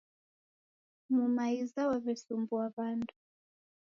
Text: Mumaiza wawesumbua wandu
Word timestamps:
Mumaiza 1.15 1.81
wawesumbua 1.89 2.61
wandu 2.77 3.13